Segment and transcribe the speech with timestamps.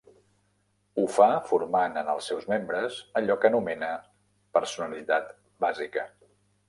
[1.01, 3.91] Ho fa formant en els seus membres allò que anomena
[4.59, 5.33] "personalitat
[5.67, 6.07] bàsica".